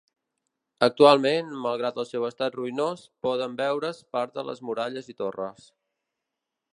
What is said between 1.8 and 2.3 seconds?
el seu